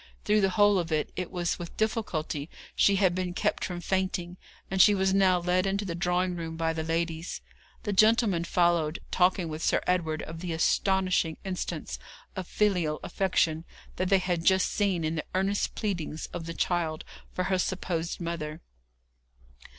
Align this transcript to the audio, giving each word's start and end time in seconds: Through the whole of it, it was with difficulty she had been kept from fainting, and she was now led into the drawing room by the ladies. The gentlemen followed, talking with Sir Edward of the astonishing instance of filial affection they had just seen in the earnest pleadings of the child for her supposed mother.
Through 0.25 0.41
the 0.41 0.49
whole 0.49 0.79
of 0.79 0.91
it, 0.91 1.11
it 1.15 1.29
was 1.29 1.59
with 1.59 1.77
difficulty 1.77 2.49
she 2.75 2.95
had 2.95 3.13
been 3.13 3.35
kept 3.35 3.63
from 3.63 3.81
fainting, 3.81 4.37
and 4.71 4.81
she 4.81 4.95
was 4.95 5.13
now 5.13 5.37
led 5.39 5.67
into 5.67 5.85
the 5.85 5.93
drawing 5.93 6.35
room 6.35 6.57
by 6.57 6.73
the 6.73 6.81
ladies. 6.81 7.39
The 7.83 7.93
gentlemen 7.93 8.45
followed, 8.45 8.97
talking 9.11 9.47
with 9.47 9.61
Sir 9.61 9.79
Edward 9.85 10.23
of 10.23 10.39
the 10.39 10.53
astonishing 10.53 11.37
instance 11.45 11.99
of 12.35 12.47
filial 12.47 12.99
affection 13.03 13.63
they 13.97 14.17
had 14.17 14.43
just 14.43 14.71
seen 14.71 15.03
in 15.03 15.13
the 15.17 15.25
earnest 15.35 15.75
pleadings 15.75 16.25
of 16.33 16.47
the 16.47 16.55
child 16.55 17.05
for 17.31 17.43
her 17.43 17.59
supposed 17.59 18.19
mother. 18.19 18.61